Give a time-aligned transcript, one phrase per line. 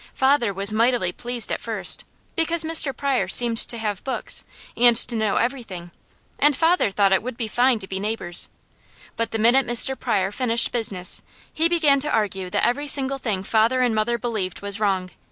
[0.15, 2.05] Father was mightily pleased at first,
[2.35, 2.91] because Mr.
[2.91, 4.43] Pryor seemed to have books,
[4.75, 5.91] and to know everything,
[6.39, 8.49] and father thought it would be fine to be neighbours.
[9.15, 9.95] But the minute Mr.
[9.95, 11.21] Pryor finished business
[11.53, 15.11] he began to argue that every single thing father and mother believed was wrong.